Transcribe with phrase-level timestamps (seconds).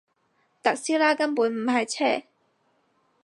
[0.63, 2.23] 特斯拉根本唔係車